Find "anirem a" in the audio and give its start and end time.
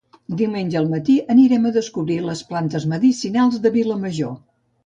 1.33-1.73